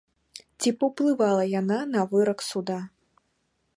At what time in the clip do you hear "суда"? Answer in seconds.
2.49-2.79